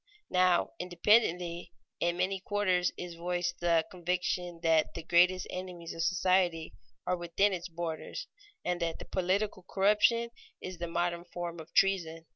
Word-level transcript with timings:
Now, 0.31 0.71
independently, 0.79 1.73
in 1.99 2.17
many 2.17 2.39
quarters 2.39 2.91
is 2.97 3.13
voiced 3.13 3.59
the 3.59 3.85
conviction 3.91 4.61
that 4.63 4.95
the 4.95 5.03
greatest 5.03 5.45
enemies 5.51 5.93
of 5.93 6.01
society 6.01 6.73
are 7.05 7.15
within 7.15 7.53
its 7.53 7.67
borders, 7.69 8.25
and 8.65 8.81
that 8.81 9.11
political 9.11 9.61
corruption 9.69 10.31
is 10.59 10.79
the 10.79 10.87
modern 10.87 11.25
form 11.25 11.59
of 11.59 11.71
treason. 11.75 12.25